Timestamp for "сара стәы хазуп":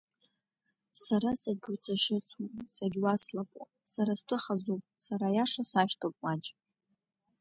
3.93-4.83